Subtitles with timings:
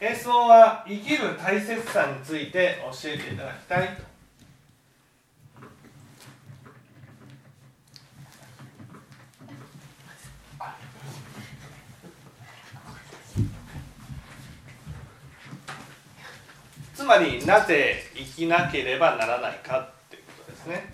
[0.00, 4.02] 演奏は生きる大切さについて教えていただきたいと
[16.94, 20.92] つまりなぜ生きなければならないかっていうことですね。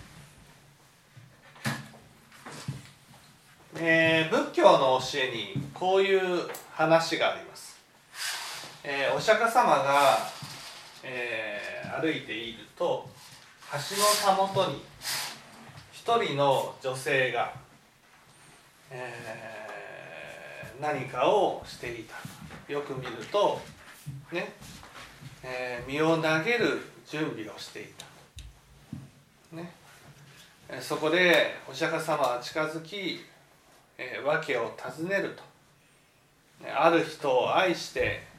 [3.77, 7.64] えー、仏教の教えにこういう話があります。
[8.87, 10.19] えー、お釈迦様が、
[11.03, 13.09] えー、歩いていると
[13.71, 14.83] 橋のたもとに
[15.91, 17.51] 一人の女性が、
[18.91, 22.13] えー、何かをしていた。
[22.71, 23.59] よく見ると
[24.31, 24.53] ね
[25.43, 27.85] え、身を投げる準備をしてい
[29.51, 29.71] た、ね、
[30.81, 33.23] そこでお釈迦様は近づき、
[33.97, 35.43] え、訳を尋ねると。
[36.75, 38.34] ある人を愛して、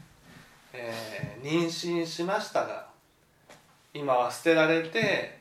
[0.76, 2.86] えー、妊娠しましたが
[3.94, 5.38] 今は捨てられて、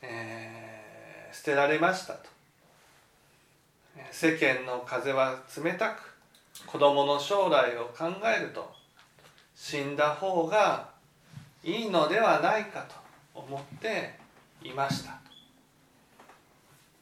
[0.00, 2.36] えー、捨てられましたと。
[4.10, 6.14] 世間の風は冷たく
[6.66, 8.70] 子供の将来を考えると
[9.54, 10.88] 死んだ方が
[11.64, 12.94] いいのではないかと
[13.34, 14.14] 思って
[14.62, 15.18] いました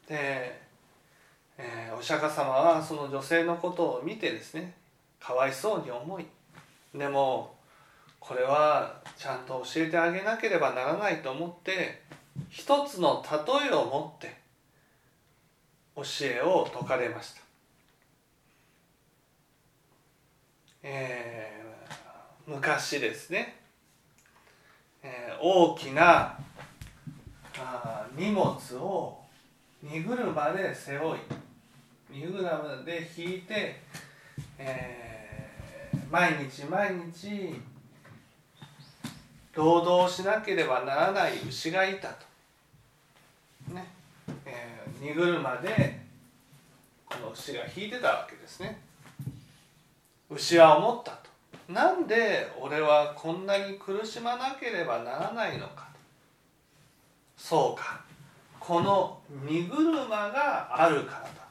[0.08, 0.60] で、
[1.58, 4.74] えー、お釈迦様はその女性のことを見てですね
[5.20, 6.26] かわいそうに思い
[6.94, 7.54] でも
[8.20, 12.02] これはちゃんと教えてあげなければならないと思って
[12.48, 14.36] 一つの例えを持って
[15.96, 17.40] 教えを説かれました。
[20.82, 21.54] えー
[22.46, 23.56] 昔ですね、
[25.02, 26.36] えー、大きな
[27.56, 29.18] あ荷物を
[29.82, 31.20] 荷車で背負い
[32.10, 33.80] 荷車で引いて、
[34.58, 35.13] えー、
[36.14, 37.60] 毎日毎日
[39.52, 43.74] 労働しなければならない牛がいたと。
[43.74, 43.84] ね
[44.46, 45.98] えー、荷車で
[47.04, 48.80] この牛が引いてたわけですね。
[50.30, 51.72] 牛は思ったと。
[51.72, 55.88] なんで俺はこんなに苦しまなければならないのか
[57.36, 58.00] そうか
[58.60, 61.43] この荷車があるからだ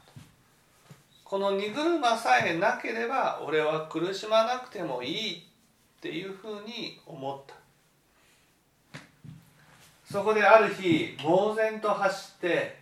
[1.24, 7.54] この荷車さえなければ俺は苦しまなくてもいいっていうふうに思った。
[10.14, 12.78] そこである日猛然と走って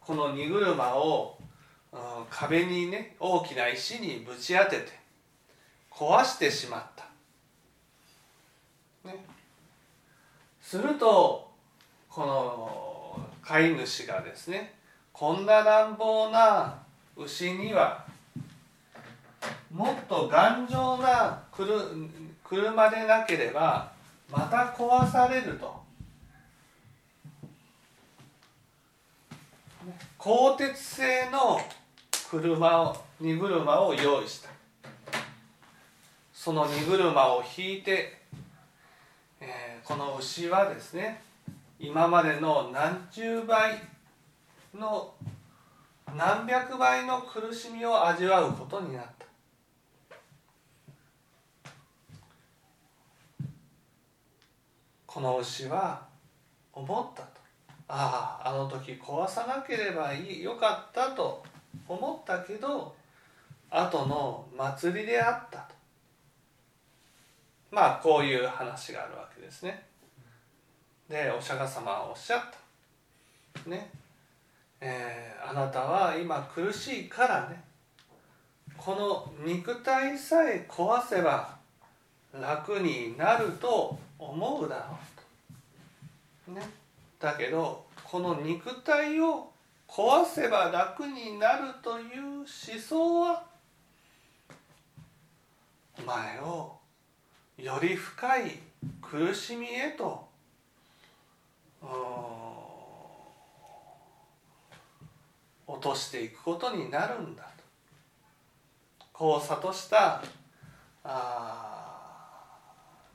[0.00, 1.36] この荷車を、
[1.92, 1.98] うん、
[2.30, 4.92] 壁にね大きな石にぶち当てて
[5.90, 7.04] 壊してしまった、
[9.08, 9.16] ね、
[10.62, 11.50] すると
[12.08, 14.74] この飼い主がですね
[15.12, 16.82] こんな乱暴な
[17.18, 18.06] 牛には
[19.72, 21.42] もっと頑丈な
[22.44, 23.92] 車でなければ
[24.30, 25.76] また壊されると。
[30.18, 31.60] 鋼鉄製の
[32.30, 34.50] 車を荷車を用意した。
[36.32, 38.20] その荷車を引いて、
[39.40, 41.22] えー、この牛はですね
[41.80, 43.80] 今までの何十倍
[44.74, 45.14] の
[46.16, 49.26] 何百倍の苦しみを味わうことになった
[55.06, 56.06] この牛は
[56.72, 57.28] 思ったと
[57.88, 61.42] あああの時壊さなければいいよかったと
[61.88, 62.94] 思ったけど
[63.70, 65.74] 後の祭りであったと
[67.70, 69.86] まあこういう話があるわけですね。
[71.08, 72.42] でお釈迦様はおっしゃっ
[73.64, 73.70] た。
[73.70, 73.90] ね。
[74.80, 77.62] えー、あなたは今苦しいからね
[78.76, 81.56] この肉体さえ壊せば
[82.32, 84.98] 楽になると思うだろ
[86.46, 86.52] うと。
[86.52, 86.62] ね。
[87.18, 89.50] だけどこの肉体を
[89.88, 93.44] 壊せば楽になるという思想は
[95.98, 96.76] お前を
[97.56, 98.52] より深い
[99.02, 100.28] 苦しみへと
[101.82, 101.88] うん
[105.68, 107.48] 落としていくことになるんだと。
[109.12, 110.22] こう諭した
[111.04, 112.56] あ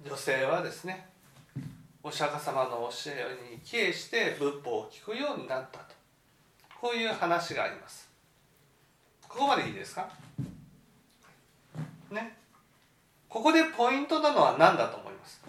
[0.06, 1.10] 女性はですね
[2.04, 5.96] お釈迦様の教えに帰依して仏法を聞くようになったと。
[6.80, 8.10] こういう話があります。
[9.28, 10.08] ここまでいいですか？
[12.12, 12.38] ね。
[13.30, 15.42] ここでポイントなのは何だと思います？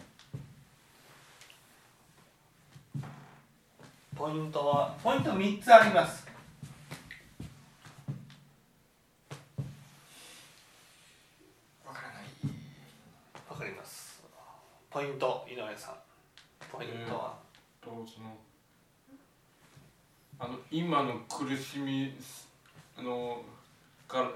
[4.17, 6.25] ポイントはポイント3つあります
[11.85, 12.23] わからない
[13.51, 13.85] わかりま
[14.94, 15.94] ポイント井上さん。
[16.70, 17.35] ポイントは、
[17.81, 18.37] とその
[20.38, 22.14] あの今の苦しみ
[22.96, 23.43] あの
[24.06, 24.29] から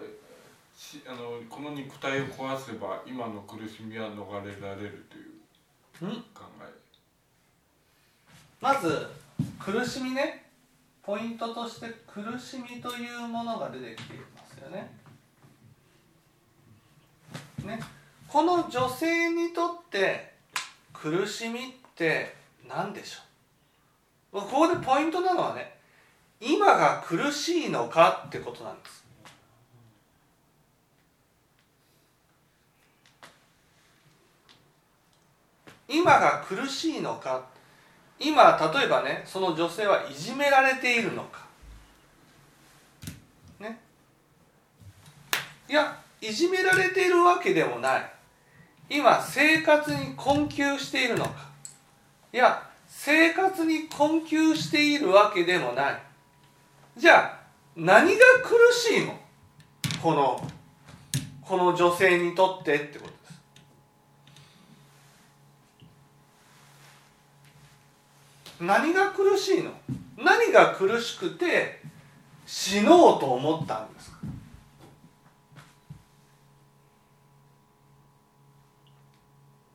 [0.76, 6.22] しあのこの肉体を壊せば今の苦しみは逃れられるといううん？
[6.34, 6.64] 考え。
[8.60, 9.06] まず
[9.60, 10.44] 苦しみね。
[11.04, 14.90] ポイントとして苦しみというものが出てきていますよね。
[17.64, 17.78] ね。
[18.26, 20.27] この女性にとって
[21.00, 21.62] 苦しみっ
[21.94, 22.34] て
[22.68, 24.40] 何でしょう？
[24.42, 25.78] ここでポイントなのはね
[26.40, 29.04] 今が苦しいのかってことなんです。
[35.88, 37.46] 今が苦しいのか
[38.20, 41.46] 今例えばねその女性はいじめられているのか。
[43.58, 43.80] ね。
[45.68, 48.17] いやいじめられているわけでもない。
[48.90, 51.30] 今生活に困窮しているのか？
[52.32, 56.02] いや生活に困窮しているわけでもない。
[56.96, 57.38] じゃあ
[57.76, 58.12] 何が
[58.42, 59.18] 苦しいの？
[60.02, 60.48] この
[61.42, 63.28] この女性にとってってことです。
[68.60, 69.70] 何が苦しいの？
[70.16, 71.80] 何が苦しくて
[72.46, 74.16] 死のうと思ったんですか？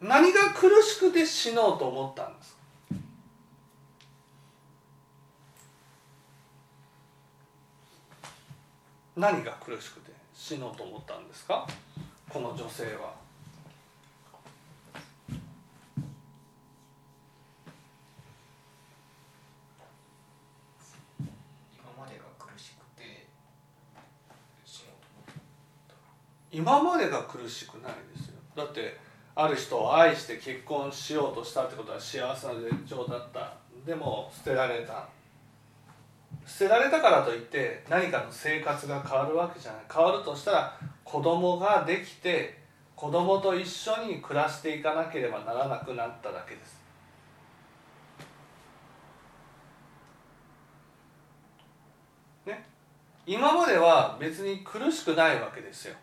[0.06, 2.58] 何が苦しくて死のうと思ったんですか？
[9.16, 11.66] 何が苦しくて死のうと思ったんですか？
[12.28, 13.14] この女性は。
[21.72, 23.28] 今までが苦しくて
[24.66, 25.38] 死のうと思っ
[25.88, 25.96] た。
[26.52, 28.36] 今までが苦しくないですよ。
[28.54, 33.54] だってある人を愛して結婚しようとしたってことは幸せな絶頂だった。
[33.86, 35.08] でも捨てられた。
[36.46, 39.82] 捨てられたからといって何かの生活が変わるわけじゃない。
[39.92, 42.62] 変わるとしたら子供ができて
[42.96, 46.78] 子供と一緒に暮らしていかなければならなくなっただけです。
[52.46, 52.66] ね？
[53.26, 55.96] 今までは別に苦しくないわけですよ。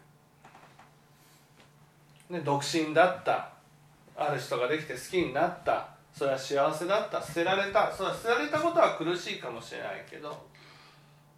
[2.30, 3.50] ね、独身だった。
[4.16, 5.88] ある人ができて好きになった。
[6.12, 7.20] それは幸せだった。
[7.20, 7.92] 捨てられた。
[7.92, 10.46] それは捨てられたことは苦しいかもしれないけど、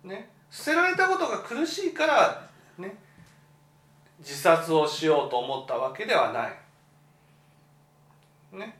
[0.04, 2.48] ね、捨てられたことが苦しいから、
[2.78, 2.94] ね、
[4.18, 8.58] 自殺をしようと思ったわけではない。
[8.58, 8.78] ね、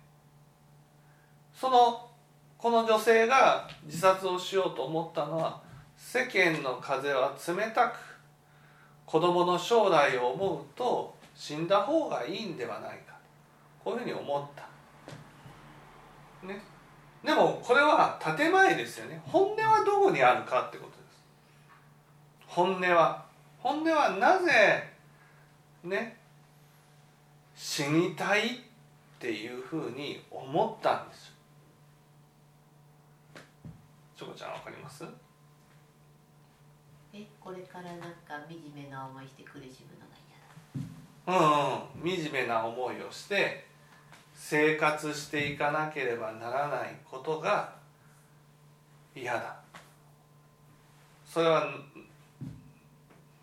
[1.55, 2.09] その
[2.59, 5.61] この女性が自殺をしようと思ったのは
[5.97, 7.97] 世間の風は冷たく
[9.07, 13.17] 子供の将来を思うと死んだ方がいいんではないか。
[13.83, 16.63] こういうふうに思った、ね、
[17.25, 19.21] でもこれは建前ですよね。
[19.27, 21.25] 本音はどこにあるかってことです。
[22.47, 23.27] 本音は。
[23.59, 24.89] 本音はなぜ
[25.83, 26.17] ね
[27.57, 28.51] 死にたいっ
[29.19, 31.27] ていうふうに思ったんです。
[31.27, 31.33] よ
[34.17, 35.05] チョコちゃんわかります？
[37.13, 38.09] えこれからなんか
[38.49, 40.12] 惨めな思いして苦しむの？
[41.33, 43.65] うんうん、惨めな思いをして
[44.35, 47.73] 生活していかなければならないことが
[49.15, 49.57] 嫌だ。
[51.25, 51.67] それは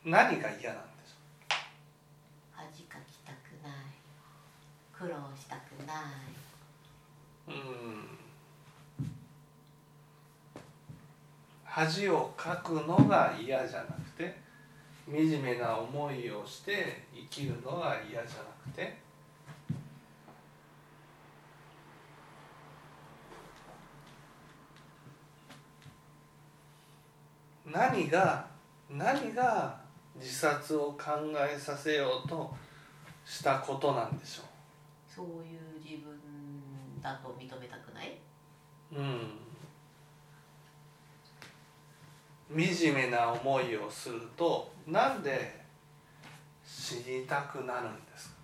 [0.06, 0.82] 何が嫌なんでしょ嫌だ
[2.52, 3.74] 恥かきたくない。
[4.94, 5.98] 苦労したくない。
[7.48, 8.20] ううん。
[11.64, 14.49] 恥をかくのが嫌じゃなくて
[15.12, 18.98] 惨めな思いをして生きるのが嫌じゃなくて。
[27.66, 28.48] 何が
[28.90, 29.80] 何が
[30.16, 32.52] 自殺を考えさせようと
[33.24, 34.44] したことなんでしょ
[35.08, 36.20] そういう自分
[37.00, 38.18] だと認めたくない？
[38.92, 39.49] ううん
[42.52, 45.60] 惨めな思いをするとなんで
[46.66, 48.36] 死にたくなるんですか？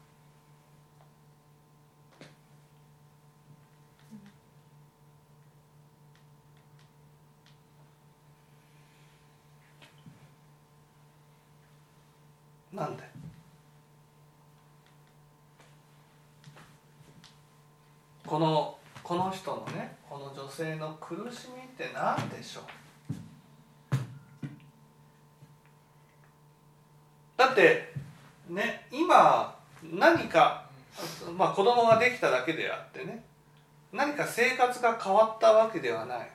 [12.73, 13.03] なんで？
[18.27, 22.63] このこの人のねこの女性の苦しみって何でしょう
[27.37, 27.93] だって
[28.49, 30.65] ね今何か
[31.35, 33.23] まあ子供ができただけであってね
[33.91, 36.31] 何か生活が変わったわけではない。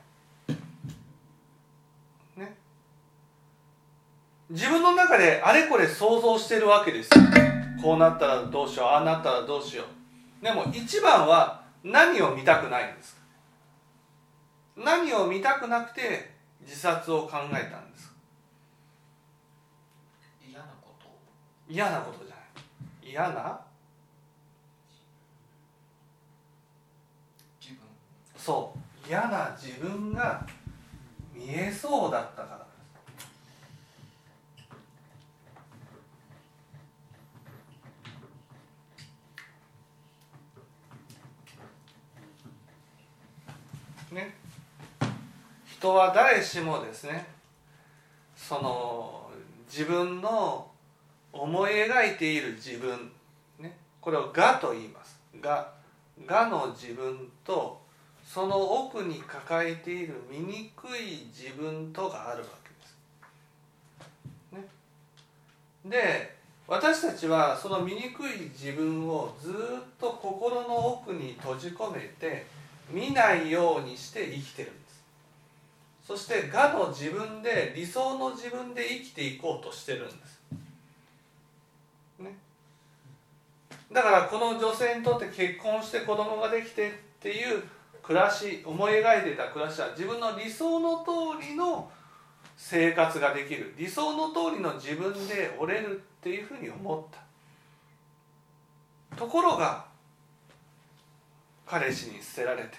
[2.37, 2.57] ね。
[4.50, 7.23] 自分の中であれこれ想像してるわけですよ。
[7.83, 10.45] こうなったらどうしようああなったらどうしよう。
[10.45, 13.21] でも一番は何を見たくないんですか？
[14.76, 16.30] 何を見たくなくて
[16.62, 18.14] 自殺を考えたんですか？
[20.47, 21.11] 嫌なことを
[21.69, 23.61] 嫌なことじゃない嫌な
[27.61, 27.78] 自分
[28.50, 29.09] そう。
[29.09, 30.45] 嫌な自分が
[31.33, 32.59] 見えそうだったか
[44.11, 44.16] ら。
[44.16, 44.35] ね。
[45.64, 47.28] 人は誰しもですね
[48.35, 49.30] その
[49.69, 50.69] 自分の
[51.33, 53.12] 思い描いている自分、
[53.61, 55.73] ね、これを「我」と言います「我」
[56.28, 57.80] 我の自分と
[58.32, 62.70] その奥に抱えている醜い自分とがあるわけ
[64.54, 64.62] です。
[64.62, 64.68] ね、
[65.84, 66.37] で
[66.68, 67.96] 私たちはその醜
[68.28, 69.54] い自分をずっ
[69.99, 72.46] と心の奥に閉じ込めて
[72.88, 75.02] 見ないようにして生きてるんです。
[76.06, 80.40] そして我の自分で理想の自分で生きていこうとしてるんです。
[82.20, 82.37] ね、
[83.90, 87.64] だからこの女性にとって結婚して子供ができてっていう
[88.02, 91.90] 暮らし思い描いていた暮らしは自分の理想の通りの
[92.57, 93.75] 生活ができる。
[93.78, 97.14] 理想の通りの自分で折れるっていうふうに思っ
[99.11, 99.16] た。
[99.16, 99.87] ところが
[101.66, 102.78] 彼氏に捨てられて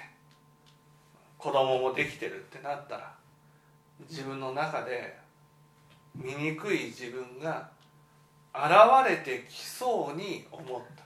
[1.38, 3.13] 子供もできてるってなったら
[4.10, 5.18] 自分の中で
[6.16, 7.70] 醜い自分が
[8.54, 11.04] 現れてきそうに思った。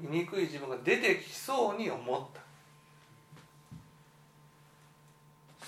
[0.00, 2.41] 醜い自分が出てきそうに思った。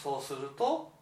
[0.05, 0.93] そうすると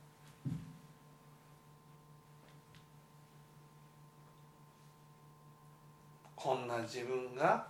[6.36, 7.66] こんな自分が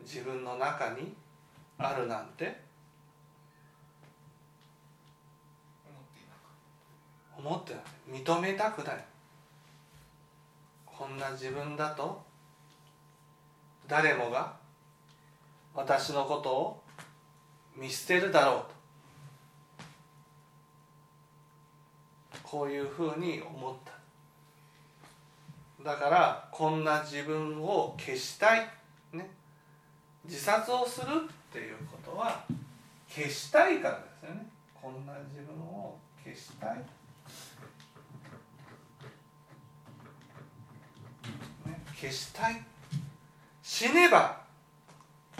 [0.00, 1.12] 自分の中に
[1.76, 2.56] あるなんて
[7.36, 7.80] 思ってな
[8.16, 8.22] い。
[8.22, 9.04] 認めたくない。
[10.86, 12.22] こんな自分だと
[13.88, 14.54] 誰もが
[15.74, 16.82] 私のことを
[17.76, 18.77] 見捨てるだろうと。
[22.50, 23.92] こういうふうに思った。
[25.84, 28.66] だからこんな自分を消したい、
[29.12, 29.28] ね、
[30.24, 32.42] 自殺をするっていうことは
[33.06, 34.46] 消したいからですよね。
[34.74, 36.84] こんな自分を消したい、ね、
[41.94, 42.64] 消したい。
[43.62, 44.40] 死ねば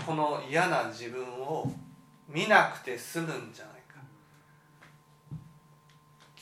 [0.05, 1.73] この嫌な自分を
[2.29, 3.78] 見なくて済むんじゃない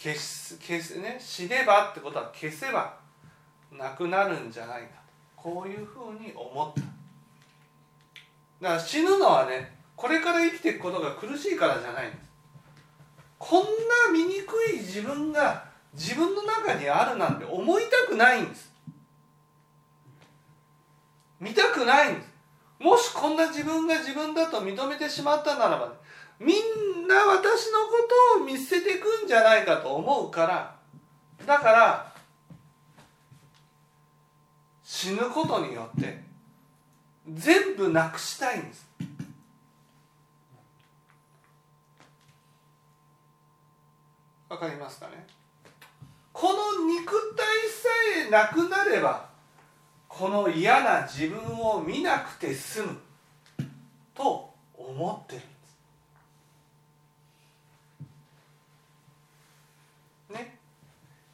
[0.07, 2.95] 消す消すね死ねばってことは消せば
[3.73, 4.89] なくなるんじゃないか。
[5.35, 6.81] こういうふうに思った。
[8.61, 12.31] だから死ぬのはねこれから生きていくことが苦しいからじゃないんです。
[13.39, 13.67] こんな
[14.13, 18.73] 醜い自分が自分の中にあるなんて思いたくないんです。
[21.41, 22.29] 見たくないんです。
[22.79, 25.93] もしこんな自分が自分だと認めてしまったならば、
[26.39, 30.77] みんな私のことを見捨てていくんじゃないかと思うから
[31.47, 32.13] だから
[34.83, 36.23] 死ぬことによって
[37.29, 38.87] 全部なくしたいんです。
[44.49, 45.27] わかりますかね？
[46.33, 47.89] この肉体さ
[48.29, 49.29] えなくなれば
[50.07, 53.01] この嫌な自分を見なくて済む
[54.15, 55.49] と思ってるんで
[60.29, 60.59] すね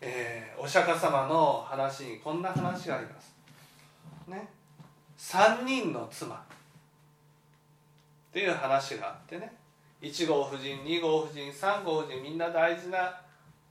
[0.05, 3.37] えー、お釈迦様の話にこんな話があります。
[4.27, 4.49] ね。
[5.17, 6.35] 3人の妻。
[6.35, 6.39] っ
[8.33, 9.55] ていう話があってね。
[10.01, 13.17] 1号夫人2号夫人3号夫人みんな大事な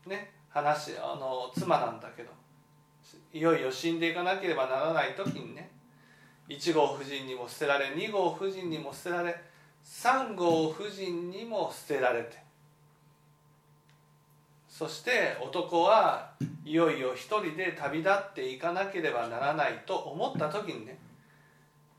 [0.08, 2.32] ね話あの妻なんだけど。
[3.34, 5.70] いよいよ死んでいかなければならない時にね。
[6.48, 9.36] 1号夫人にも捨てられ2号夫人にも捨てられ
[9.84, 12.51] 3号夫人にも捨てられて。
[14.82, 16.32] そして男は
[16.66, 20.98] いよいよ一人で旅立っていかなければならないと思った時にね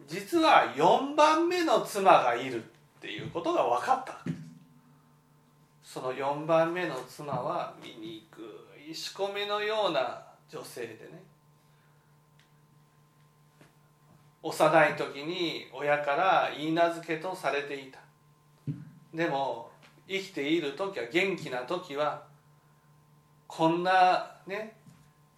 [0.09, 2.67] 実は4番目の妻がいるっ
[3.01, 4.33] ていうことが分かったわけ。
[4.33, 4.37] で
[5.85, 7.97] すその4番目の妻は醜
[8.91, 10.21] い仕込みのような
[10.51, 11.23] 女性でね。
[14.43, 18.01] 幼い時に親から言い名付けとされていた。
[19.15, 19.71] でも
[20.09, 22.32] 生きている時は元気な時は
[23.55, 24.79] こんなね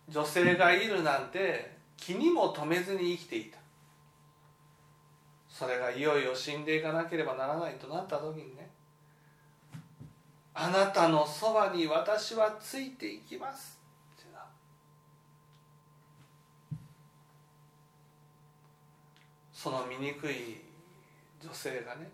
[0.09, 3.59] 女性がいるなんて気にも留めずに生きていた。
[5.49, 8.71] それがいよいよ死んでいかなければならないとなった時にね
[10.53, 13.81] あなたのそばに私はついていきます。
[14.21, 14.47] ってな
[19.53, 20.61] その醜い
[21.43, 22.09] 女性がね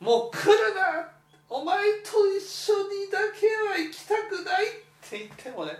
[0.00, 1.21] もう来るな
[1.54, 4.70] お前と一緒にだけは行きたくないっ
[5.06, 5.72] て言ってもね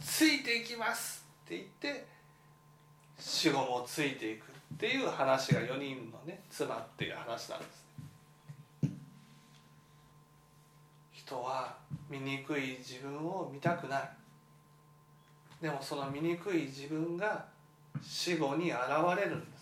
[0.00, 2.06] ついていきますって言って
[3.18, 7.84] 死後もついていくっていう話が4人のね妻っていう話なんです。
[11.12, 11.76] 人は
[12.08, 14.10] 醜い自分を見たくない。
[15.60, 17.44] でもその醜い自分が
[18.02, 18.78] 死後に現
[19.18, 19.59] れるんです。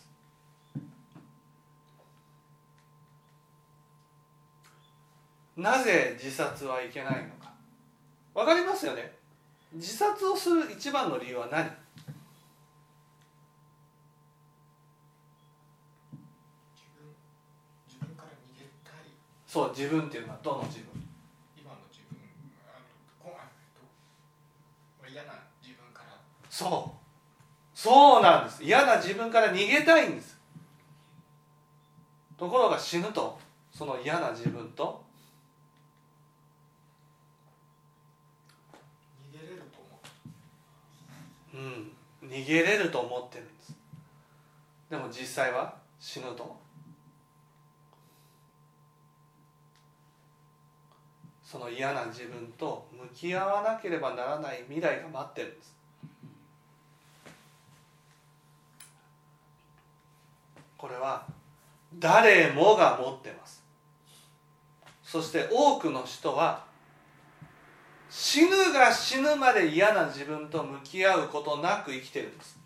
[5.58, 7.52] なぜ自殺はいけないのか。
[8.32, 9.12] わかりますよね。
[9.74, 11.68] 自殺をする一番の理由は何？
[19.46, 20.86] そう自分っていうのはどの自分？
[21.58, 22.18] 今の自分
[26.48, 26.98] そう。
[27.76, 28.62] そうなんです。
[28.62, 30.38] 嫌な自分から逃げたいんです。
[32.36, 33.38] ところが死ぬと
[33.72, 35.04] その嫌な自分と
[39.30, 39.98] 逃げれると思
[41.58, 42.28] うん。
[42.28, 43.76] 逃げれると思ってるんです。
[44.88, 45.74] でも実際は？
[46.00, 46.56] 死ぬと？
[51.42, 55.74] その嫌な自分と向き合わなければならない未来が待ってるんです。
[60.76, 61.26] これは
[61.98, 63.64] 誰もが持ってます。
[65.02, 66.67] そして多くの人は
[68.10, 72.58] 死ぬが死ぬまで嫌な自分と向き合うことなく生きてるんです。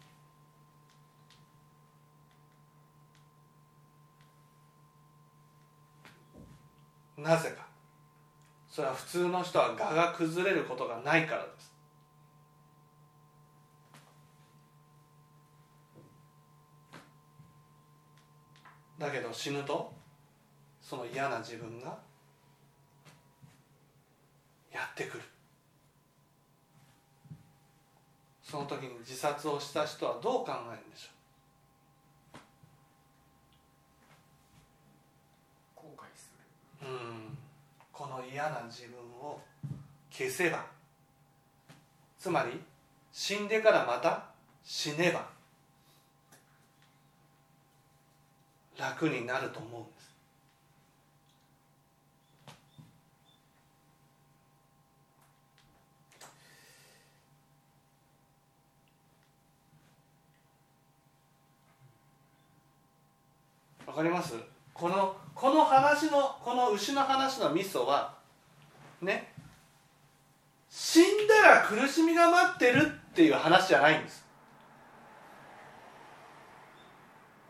[7.17, 7.67] なぜか。
[8.69, 11.73] それは普通の人は我が崩れることがないからです。
[18.99, 19.93] だけど死ぬと
[20.81, 21.99] その嫌な自分が
[24.73, 25.32] やってくる。
[28.53, 32.39] その時に自殺をした人はどう考えるんでしょ
[35.75, 36.31] 後悔す
[36.83, 36.87] る。
[36.87, 37.39] ううん。
[37.91, 39.41] この嫌な自分を
[40.11, 40.67] 消せば。
[42.19, 42.61] つまり
[43.11, 44.27] 死んでからまた
[44.63, 45.27] 死ねば。
[48.79, 49.83] 楽になると思う
[63.93, 64.33] わかります？
[64.73, 68.15] このこの話のこの牛の話のミソは
[69.03, 69.31] ね
[70.71, 74.25] 死んだら苦しみが待ってるっていう話じゃないんです。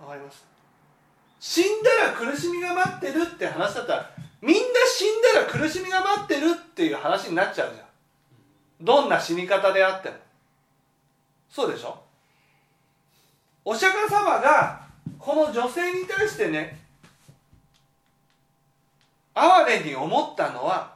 [0.00, 0.44] わかります？
[1.38, 7.86] 死んだら苦しみが待ってるって話だったらみんな死んだら苦しみが待ってるっていう話になっちゃうじゃん。
[8.80, 10.16] どんな死に方であっても。
[11.48, 12.02] そうでしょ？
[13.64, 14.81] お釈迦様が
[15.18, 16.80] この女性に対してね
[19.34, 20.92] 哀れに思ったのは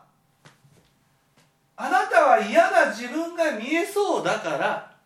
[1.77, 4.97] あなたは嫌な自分が見えそうだから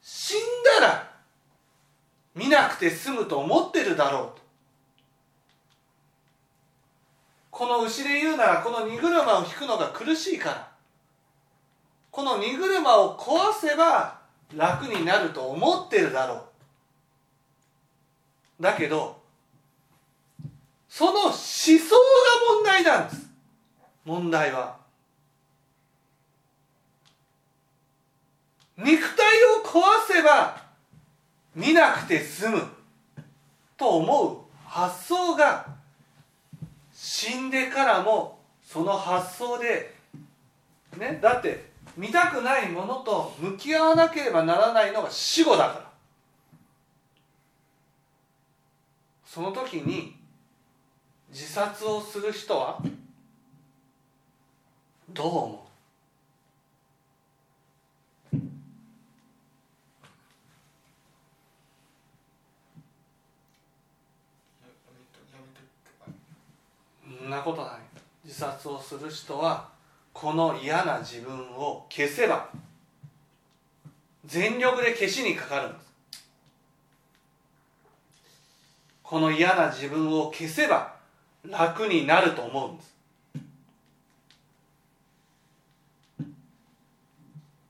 [0.00, 0.38] 死ん
[0.80, 1.12] だら
[2.34, 4.42] 見なくて済むと思ってるだろうと。
[7.50, 10.68] この牛で言うならこの荷車を引くのが苦しいから。
[12.10, 14.18] この荷車を壊せば
[14.54, 16.51] 楽になると思ってるだろう。
[18.60, 19.22] だけど
[20.88, 21.96] その思想が
[22.54, 23.30] 問題なんです。
[24.04, 24.76] 問題は。
[28.76, 30.62] 肉体を壊せば
[31.54, 32.62] 見なくて済む。
[33.78, 34.36] と思う。
[34.68, 35.66] 発想が。
[36.92, 39.94] 死んでからもその発想で
[40.98, 45.91] ねだって見たくないものと向き合わなければならないのが死後だから。
[49.32, 50.14] その時に
[51.30, 52.82] 自殺をする人は
[55.08, 55.66] どう思
[58.34, 58.36] う？
[67.18, 67.72] そんなことない。
[68.26, 69.70] 自殺をする人は
[70.12, 72.50] この嫌な自分を消せば
[74.26, 75.91] 全力で消しにかかるんです。
[79.12, 80.94] この嫌な自分を消せば
[81.46, 82.96] 楽になると思うんです。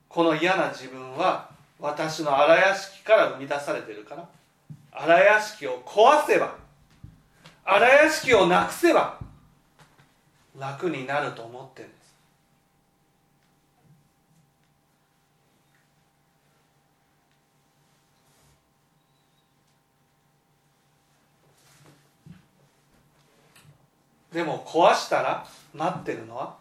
[0.08, 1.50] この嫌な自分は
[1.80, 4.28] 私の荒屋敷から生み出されてるから
[4.92, 6.54] 荒屋敷を壊せば
[7.64, 9.18] 荒屋敷をなくせば
[10.56, 11.92] 楽になると思ってるん
[24.32, 26.56] でも壊したら待ってるのは？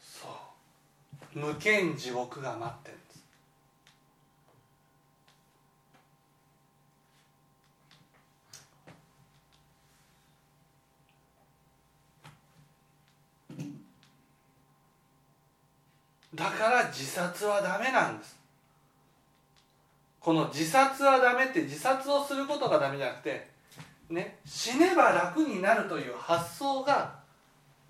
[0.00, 1.38] そう。
[1.38, 3.20] 無限地獄が待ってるんです。
[16.34, 18.39] だから自殺はダメなんです。
[20.20, 23.48] この自殺はダメって自殺をすることがダメじゃなくて
[24.10, 27.18] ね死ねば楽になるという発想が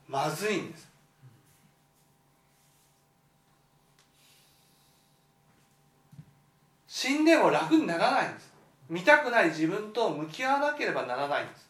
[0.09, 0.91] まずいんです。
[6.87, 8.53] 死んでも楽にならないんです。
[8.89, 11.70] 見たくない自分と向き合わなければならないんです。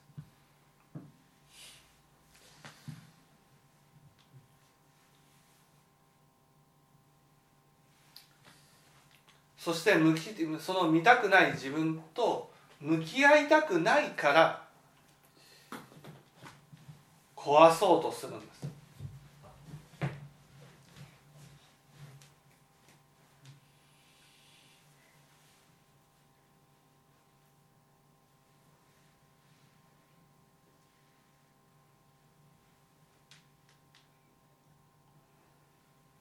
[9.62, 14.62] そして向きその見たくない自分と向き合いたくないから
[17.36, 18.66] 壊そうとするんです。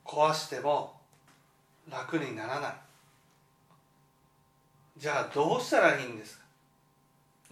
[0.04, 1.00] 壊しても
[1.90, 2.89] 楽にならない。
[5.00, 6.44] じゃあどうしたらいいんですか？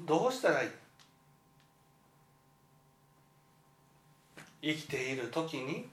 [0.01, 0.69] どうしたらいい？
[4.61, 5.87] 生きている時に？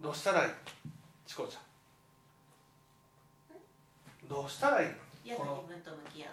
[0.00, 0.50] どうしたらいい？
[1.26, 1.62] チコちゃん。
[4.28, 4.94] どうしたらいいの？
[5.24, 6.30] 嫌な自分と向き合う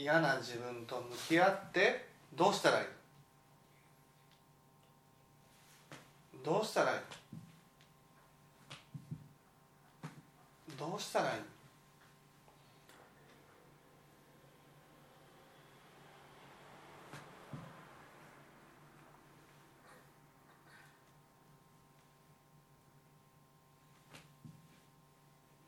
[0.00, 2.84] 嫌な自分と向き合ってどうしたらいい？
[6.44, 6.98] どうしたらいい？
[10.78, 11.40] どうしたらいい？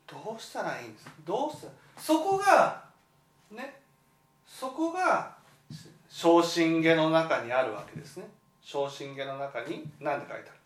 [0.07, 1.09] どうしたらいいんです？
[1.25, 1.67] どうした
[2.01, 2.89] そこが
[4.61, 5.35] そこが
[6.07, 8.29] 昇進下の中にあるわけですね。
[8.61, 10.59] 昇進下の中に何て書いてある？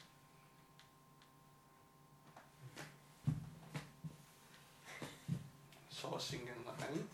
[5.89, 7.05] 昇進下の中に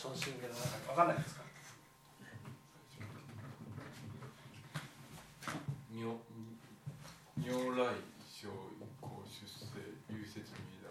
[0.00, 1.42] 昇進下の中に分かんないですか
[5.92, 6.18] 如
[7.36, 7.84] 如来
[8.26, 8.48] 生
[8.98, 9.66] 公出世
[10.08, 10.88] 有説ミダ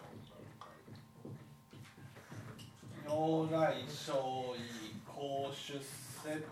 [3.09, 4.13] 如来勝
[4.55, 6.43] 意公出世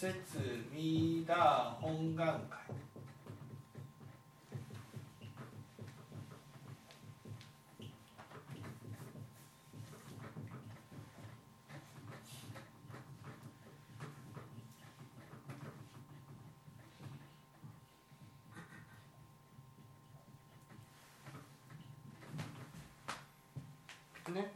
[0.00, 0.14] 唯説
[0.72, 2.58] ミーダー本願会。
[24.32, 24.52] ね。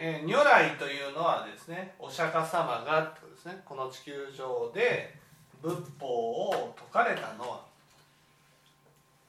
[0.00, 3.62] えー如来というのはですねお釈迦様がですね。
[3.64, 5.14] この地球上で
[5.62, 7.60] 仏法を説かれたのは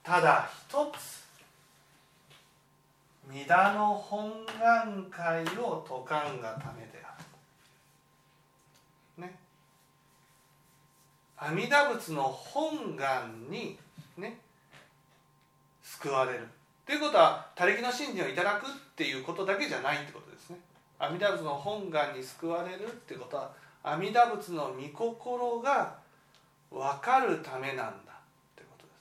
[0.03, 1.27] ただ一つ
[3.31, 7.15] 弥陀の本願会を説かんがためであ
[9.19, 9.23] る。
[9.23, 9.35] ね。
[11.37, 13.77] 阿弥陀仏の本願に
[14.17, 14.39] ね
[15.83, 16.47] 救われる。
[16.87, 20.57] ということは他力の信心をいただくっていうことだけじゃないってことですね。
[20.97, 25.97] 阿弥陀仏の本願に救われるってことは阿弥陀仏の御心が
[26.69, 27.91] 分かるためなんだっ
[28.55, 28.97] てことです。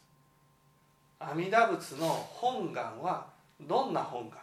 [1.20, 3.26] 阿弥陀仏の本願は
[3.60, 4.38] どんな本願？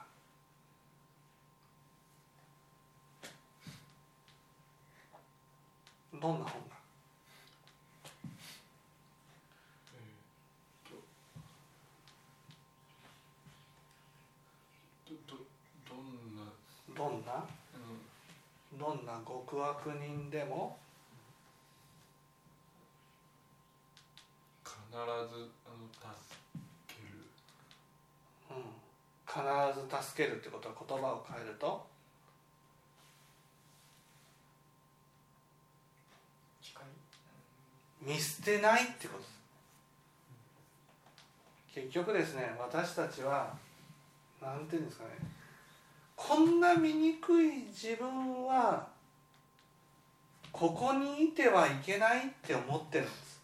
[6.22, 6.76] どんな本願？
[16.96, 17.55] どんな？
[18.86, 20.78] どんな極悪人でも
[24.64, 26.36] 必ずあの助
[26.88, 27.26] ける。
[28.52, 28.62] うん、
[29.26, 29.42] 必
[29.98, 31.88] ず助けるってことは言葉を変えると
[38.04, 39.20] 見捨てないってこと。
[39.20, 39.34] です
[41.74, 43.52] 結局ですね私たちは
[44.40, 45.35] なんていうんですかね
[46.16, 48.88] こんな醜い自分は
[50.52, 53.42] ここにいてはいけないって思ってるんです。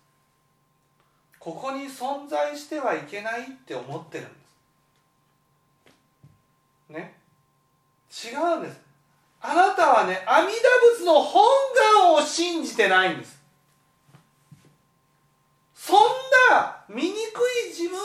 [1.38, 4.36] ここに存在してはいけないって思ってるんで
[6.88, 6.92] す。
[6.94, 8.32] ね？
[8.32, 8.80] 違うんです。
[9.42, 10.52] あなたはね阿弥陀
[10.98, 11.44] 仏の本
[12.00, 13.42] 願を信じてないんです。
[15.74, 15.98] そん
[16.52, 17.10] な醜い
[17.70, 18.02] 自分を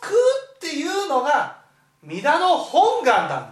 [0.00, 0.18] 救う
[0.56, 1.62] っていうのが
[2.02, 3.51] 弥陀の本願なん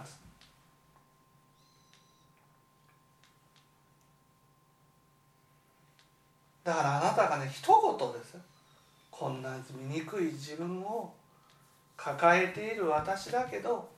[6.71, 7.67] だからあなたがね一
[7.99, 8.39] 言ですよ。
[9.11, 11.13] こんな醜い自分を
[11.97, 13.89] 抱えている私だけど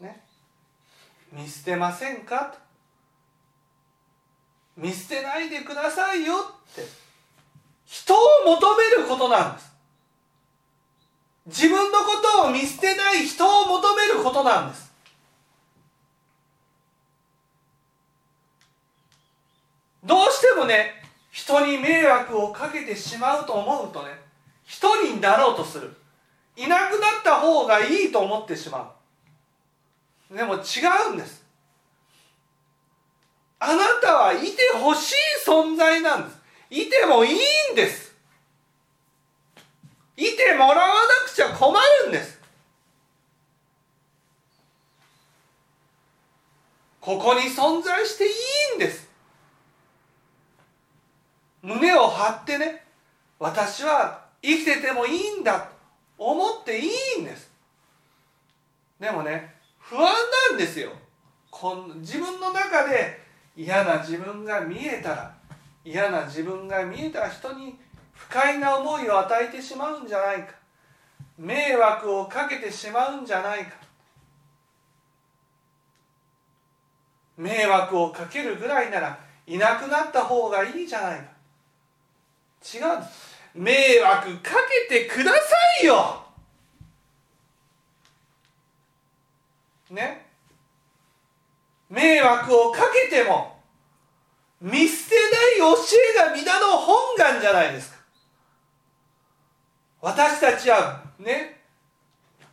[0.00, 0.24] ね。
[1.30, 2.58] 見捨てませんかと。
[4.78, 6.32] 見捨てないでくださいよ
[6.70, 6.86] って。
[7.84, 9.72] 人を求めることなんです。
[11.48, 14.90] 自分のことを見捨てない人を求めることなんです。
[20.02, 21.01] どうしてもね
[21.32, 24.10] 人に迷惑をかけてしまうと思うとね
[24.64, 25.96] 一人になろうとする。
[26.56, 28.94] いなくなった方がいいと思ってしま
[30.30, 30.36] う。
[30.36, 30.58] でも違
[31.10, 31.42] うんです。
[33.58, 35.14] あなたはいてほしい
[35.46, 36.38] 存在なんです。
[36.70, 37.34] いてもいい
[37.72, 38.14] んです。
[40.16, 42.40] いてもらわなくちゃ困るんです。
[47.00, 48.28] ここに存在してい
[48.74, 49.11] いんです。
[51.62, 52.84] 胸を張ってね
[53.38, 55.66] 私は生きててもいいんだと
[56.18, 56.84] 思ってい
[57.18, 57.50] いんです。
[59.00, 60.04] でもね不安
[60.50, 60.90] なんですよ。
[61.50, 63.20] こん自分の中で
[63.56, 65.34] 嫌な自分が見えたら
[65.84, 67.76] 嫌な自分が見えたら人に
[68.12, 70.54] 不快な思いを与えてしまうんじゃないか。
[71.38, 73.72] 迷惑をかけてしまうんじゃないか。
[77.36, 81.31] 迷惑をかけるぐらいならいなくなった方がいいじゃないか。
[82.62, 82.98] 違う。
[82.98, 84.50] んです迷惑か
[84.88, 85.38] けてくださ
[85.82, 86.22] いよ。
[89.90, 90.26] ね。
[91.90, 93.60] 迷惑をかけても
[94.60, 95.76] 見捨てない教
[96.24, 97.96] えが皆の本願じゃないですか。
[100.00, 101.60] 私たちはね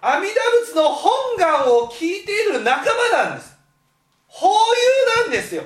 [0.02, 0.34] 阿弥陀
[0.65, 3.58] 仏の本願を聞いている仲間なんです。
[4.28, 5.63] 法友なんですよ。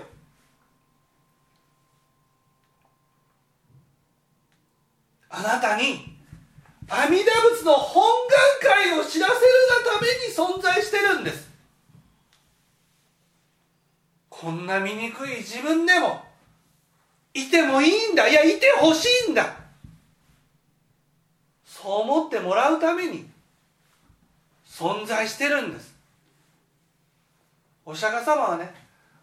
[5.35, 6.15] あなたに
[6.87, 8.03] 阿弥陀仏の本
[8.61, 9.39] 願会を知らせる
[9.83, 11.49] がために存在してるんです。
[14.29, 16.21] こんな醜い自分でも
[17.33, 18.29] いてもいいんだ。
[18.29, 19.57] いやいてほしいんだ。
[21.65, 23.27] そう思ってもらうために
[24.67, 25.95] 存在してるんです。
[27.85, 28.71] お釈迦様はね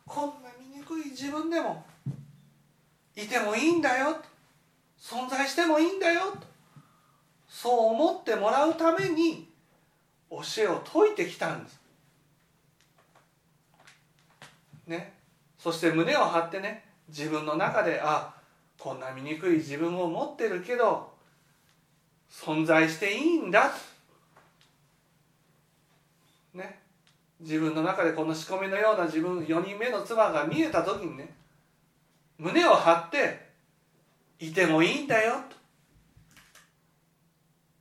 [0.05, 1.85] こんな醜い自分でも
[3.15, 4.17] いてもいいんだよ。
[5.01, 6.33] 存在してもいいんだよ。
[6.33, 6.47] と
[7.49, 9.49] そう思ってもらうために
[10.31, 11.81] 教えを説いてきたんです。
[14.87, 15.15] ね。
[15.59, 18.35] そして胸を張ってね自分の中であ
[18.79, 21.13] こんな醜い自分を持ってるけど
[22.31, 23.73] 存在していいんだ。
[26.55, 26.79] ね。
[27.41, 31.35] 自分の中でこの仕込みのような自分4人目の妻が見えた時にね
[32.39, 33.50] 胸を張って
[34.41, 35.43] いてもいいんだよ。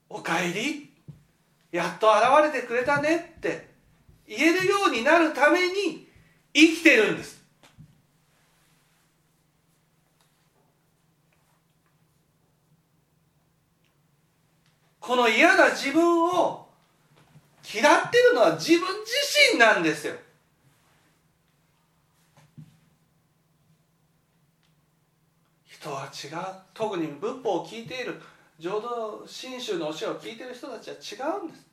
[0.10, 0.90] おかえり。
[1.72, 3.70] やっと現れてくれたねって。
[4.28, 6.08] 言えるようになるために
[6.54, 7.40] 生きてるんです。
[15.00, 16.70] この嫌な自分を
[17.74, 18.88] 嫌ってるのは自分自
[19.54, 20.14] 身なんですよ。
[25.80, 26.56] 人は違う。
[26.74, 28.22] 特に仏法を聞いている
[28.60, 31.66] 浄土真宗の教えを聞いている人たちは違うんです。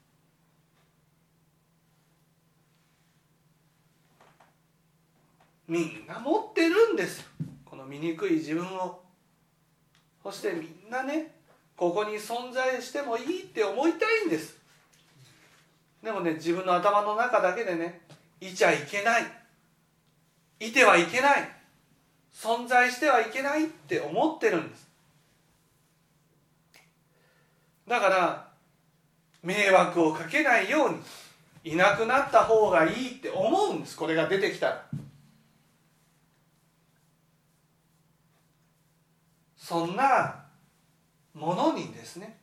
[5.66, 7.28] みんな持ってるんです。
[7.64, 9.02] この醜い自分を。
[10.22, 11.32] そしてみんなね
[11.76, 14.56] ここに存在してもいいって思いたいんです。
[16.04, 18.02] でもね自分の頭の中だけでね
[18.40, 19.24] いちゃいけない。
[20.60, 21.55] いてはいけない。
[22.36, 24.86] 存在してはいけないって思ってるんです。
[27.88, 28.48] だから
[29.42, 33.96] 迷惑をかけないようにいなくなった方がいいって思うんです。
[33.96, 34.86] これが出てきたら。
[39.56, 40.44] そんな
[41.34, 42.38] ものにですね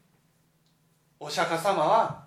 [1.20, 2.26] お釈迦様は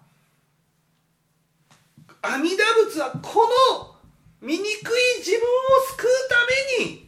[2.22, 3.94] 阿弥陀仏はこの
[4.40, 4.62] 醜い
[5.18, 5.42] 自分を
[5.90, 6.08] 救う
[6.78, 7.05] ために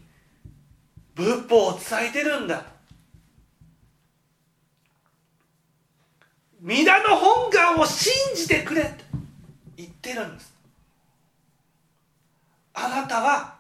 [1.19, 2.65] 仏法を伝えてるんだ。
[6.61, 8.89] 皆の本願を信じてくれと
[9.77, 10.55] 言ってるんです。
[12.73, 13.57] あなたは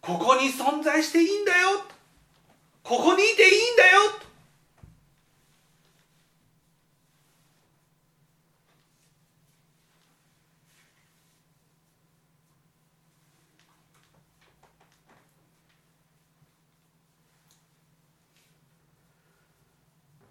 [0.00, 1.82] ここに存在していいんだよ。
[2.84, 4.29] ここにいていいんだよ。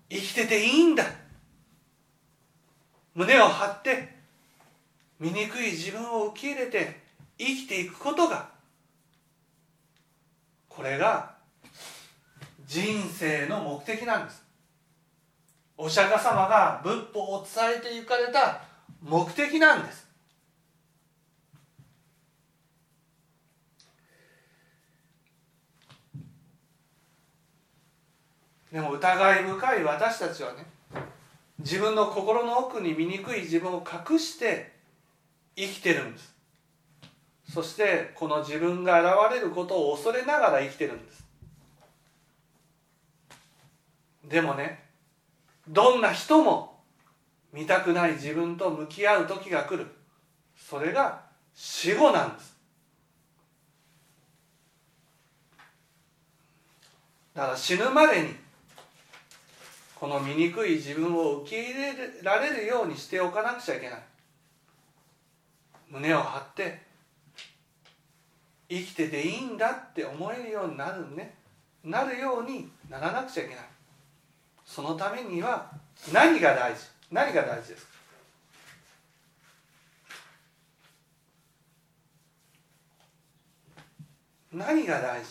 [0.09, 1.05] 生きてていいんだ。
[3.13, 4.15] 胸を張って
[5.19, 7.01] 醜い自分を受け入れて
[7.37, 8.49] 生きていくことが
[10.67, 11.35] これが
[12.65, 14.43] 人生の目的なんです。
[15.77, 18.61] お釈迦様が仏法を伝えて行かれた
[19.01, 20.08] 目的なんです。
[28.71, 30.65] でも疑い深い私たちはね
[31.57, 34.71] 自分の心の奥に醜い自分を隠して
[35.55, 36.33] 生きてるんです。
[37.51, 41.25] そしてこの自分が現れることを恐れながら生きてるんです。
[44.23, 44.85] でもね
[45.67, 46.79] どんな人も
[47.51, 49.87] 見たくない自分と向き合う時が来る。
[50.55, 51.23] それが
[51.55, 52.55] 死後なんです。
[57.33, 58.35] だから死ぬまでに
[59.99, 63.99] この醜い自分を受け入れられるようにしておかなくちゃいけない。
[65.89, 66.81] 胸を張って
[68.69, 71.35] 生きてていいんだって思えるようになるね。
[71.83, 73.65] なるようにならなくちゃいけない。
[74.65, 75.69] そのためには
[76.13, 76.79] 何が大事？
[77.11, 77.91] 何が大事ですか？
[84.53, 85.27] 何が大事？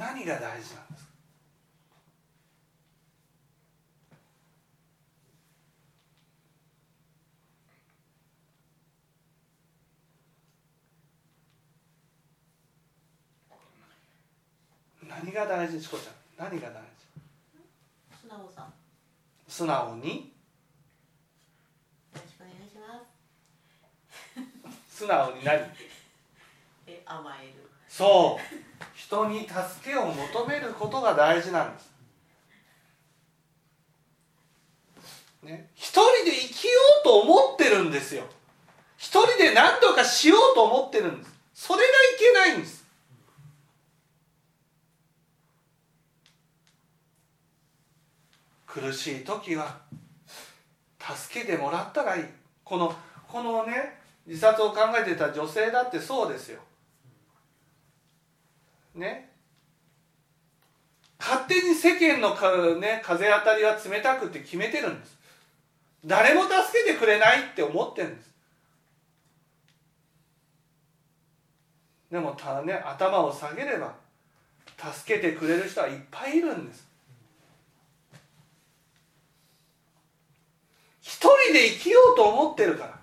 [0.00, 1.10] 何が大事なんですか？
[15.08, 15.80] 何が大事？
[15.80, 16.50] チコちゃん。
[16.50, 18.20] 何が大事？
[18.22, 18.68] 素直さ。
[19.48, 20.32] 素直に？
[22.14, 23.00] ろしくお願いしま
[24.88, 24.96] す。
[24.98, 25.58] 素直に何？
[26.86, 27.52] え甘える。
[27.88, 28.69] そう
[29.10, 31.90] 人に助けを求めることが大事なんです。
[35.42, 38.22] ね、一人で生きようと思ってるんですよ。
[38.96, 41.32] 一人で何とかしようと思ってるんです。
[41.54, 41.88] それがい
[42.20, 42.86] けないんです。
[48.64, 49.80] 苦しい時は
[51.00, 52.24] 助けてもらったらいい。
[52.62, 52.94] この
[53.26, 56.60] このね自殺を考えてた女性だってそうですよ。
[58.94, 59.30] ね。
[61.18, 65.18] 勝手に世間のか、ね、風当たりは冷たくって決めてるんです。
[66.04, 68.30] 誰も助けてくれないって思ってるんです。
[72.10, 73.94] でもたね頭を下げれば
[74.92, 76.88] 助けてくれる人はいっぱいいるんです。
[81.02, 82.98] 一人で生きようと思ってるから。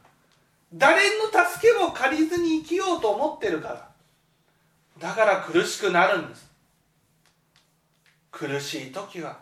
[0.73, 3.96] 誰の助けも借りずに生きようと思ってるから。
[4.99, 6.49] だから苦しくなるんです。
[8.31, 9.39] 苦しい時は。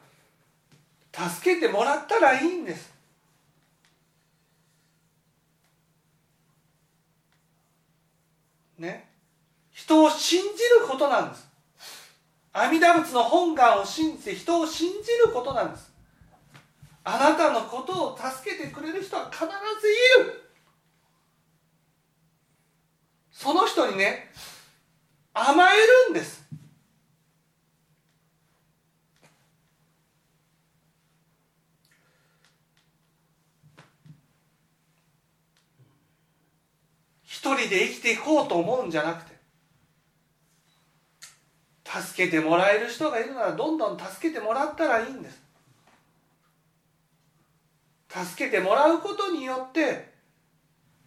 [1.14, 2.94] 助けてもらったらいいんです。
[8.78, 9.08] ね。
[9.72, 11.48] 人を信じることなんです。
[12.52, 15.94] 阿弥陀仏の本願を信じて人を信じることなんです。
[17.04, 19.48] あなたのことを助けてくれる人は必ず
[20.24, 20.52] いる。
[23.32, 24.32] その人にね
[25.38, 25.76] 甘え
[26.08, 26.46] るんです。
[37.24, 39.36] 一人で生きていこうと思うんじゃなくて
[41.84, 45.44] 助けてもらえる人がいるならどんどん助けてもらったらいいんです。
[48.08, 50.14] 助けてもらうことによって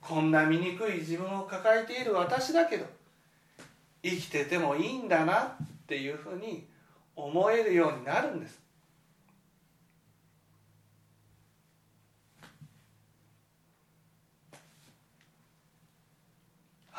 [0.00, 2.97] こんな醜い自分を抱えている私だけど
[4.03, 6.66] 生きててもいいんだなっていうふうに
[7.16, 8.61] 思えるようになるんです。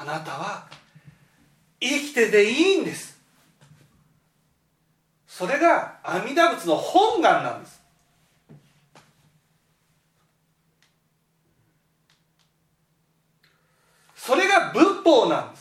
[0.02, 0.68] あなたは
[1.82, 3.20] 生きてていいんです。
[5.28, 7.82] それが阿弥陀仏の本願なんです。
[14.16, 15.59] それが仏法なんです。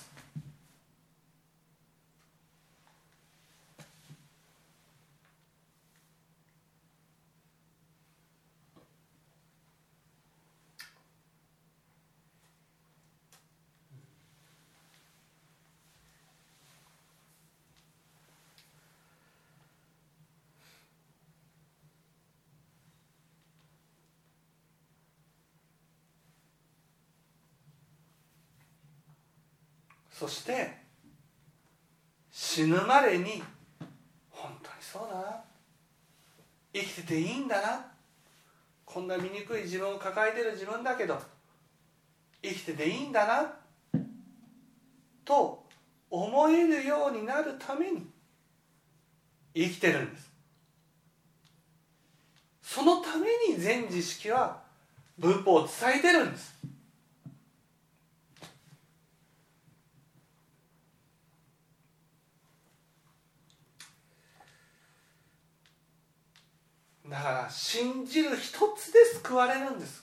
[30.18, 30.76] そして
[32.32, 33.40] 死ぬまでに
[34.30, 35.44] 本当にそうだな。
[36.74, 37.86] 生きてていいんだな。
[38.84, 41.20] こんな醜い自分を抱えてる自分だけど
[42.42, 44.00] 生きてていいんだな。
[45.24, 45.64] と
[46.10, 48.04] 思えるようになるために
[49.54, 50.32] 生きてるんです。
[52.62, 54.62] そのために全知識は
[55.16, 56.58] 仏法を伝えてるんです。
[67.08, 70.02] だから信じる一つで救われるんです。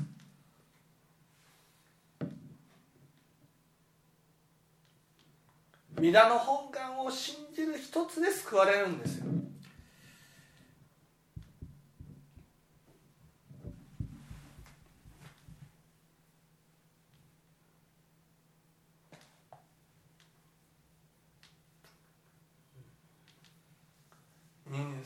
[5.99, 9.25] 皆の本願を信じる一つで救われるんですよ。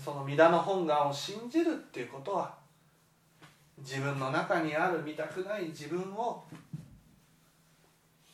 [0.10, 2.56] その皆の本願を信じるっていうことは
[3.78, 6.44] 自分の中にある見たくない自分を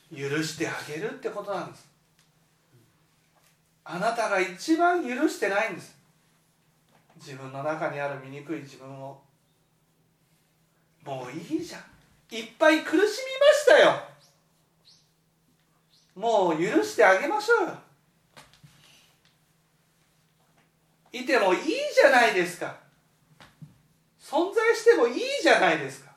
[0.09, 1.89] 許してあげるってことなんです。
[3.83, 5.97] あなたが一番許してないんです。
[7.17, 9.19] 自分の中にある醜い自分を。
[11.03, 11.81] もういいじゃん。
[12.33, 14.01] いっぱい苦しみましたよ。
[16.15, 17.84] もう許してあげましょうよ。
[21.21, 22.75] いてもいいじゃないですか。
[24.19, 26.13] 存在してもいいじゃないですか。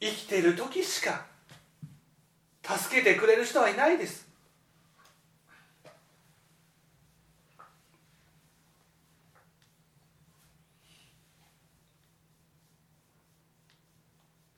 [0.00, 1.26] 生きている時しか
[2.62, 4.26] 助けてくれる人はいないです。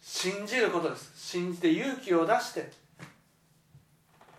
[0.00, 1.11] 信じることです。
[1.16, 2.82] 信じて勇気を出して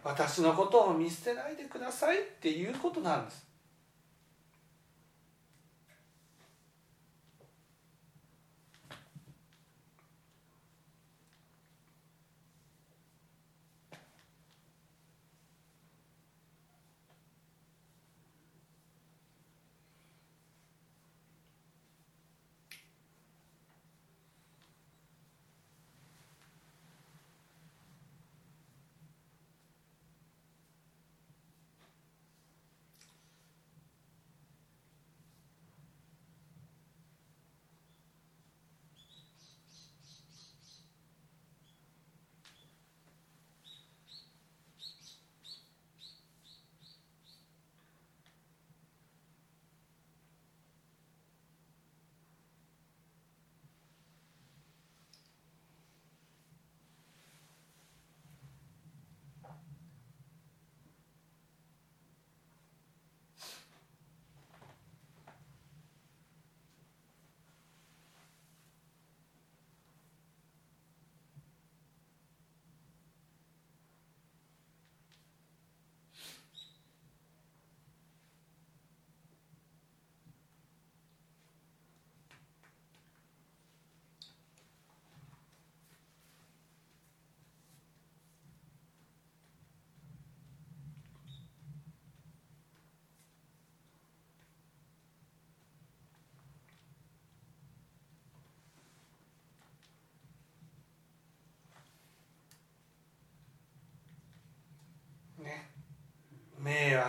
[0.04, 3.53] 私のことを見捨てないでくださいっていうことなんです。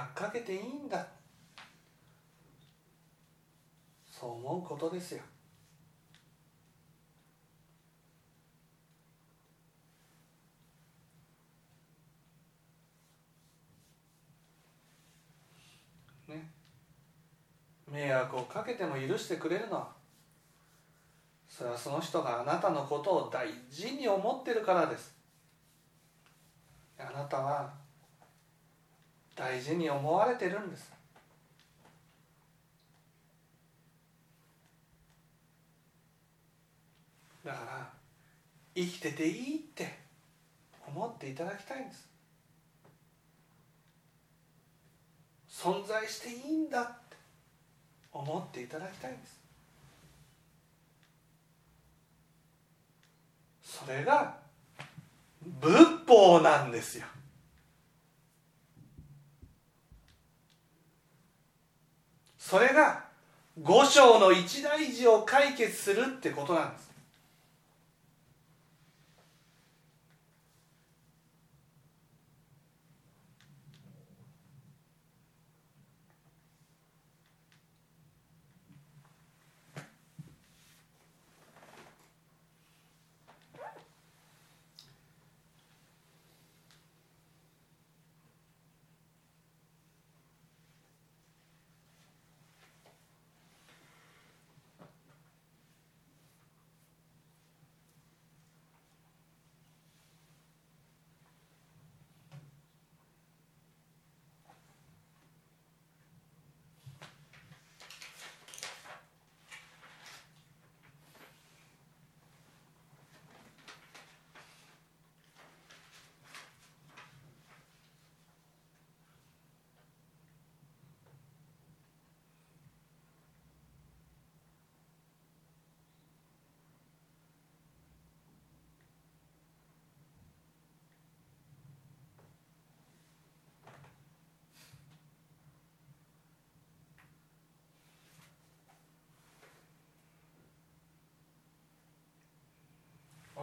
[0.05, 1.07] 迷惑かけていいんだ。
[4.11, 5.22] そう思うことですよ。
[17.90, 19.92] 迷惑をかけても許してくれるのは
[21.48, 25.16] それはその人があなたのことを大事に思ってるからです。
[26.98, 27.84] あなたは
[29.35, 30.93] 大事に思われてるんです。
[37.45, 37.89] だから
[38.74, 39.99] 生きてていいって
[40.87, 42.09] 思っていただきたいんです。
[45.51, 47.16] 存在していいんだって
[48.12, 49.41] 思っていただきたいんです。
[53.62, 54.37] それが
[55.61, 55.74] 仏
[56.07, 57.07] 法なんですよ。
[62.55, 63.02] それが
[63.61, 66.94] 五章の一大事を解決するってことなんです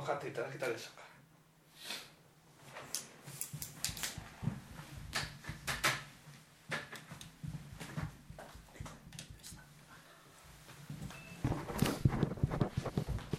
[0.01, 1.01] 分かっていただけたでしょうか。